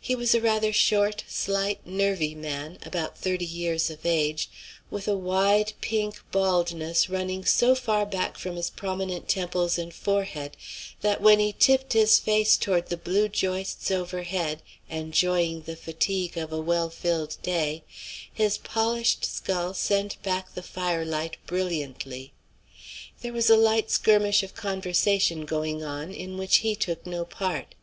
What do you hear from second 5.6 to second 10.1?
pink baldness running so far back from his prominent temples and